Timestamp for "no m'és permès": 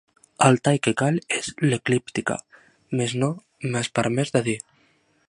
3.25-4.35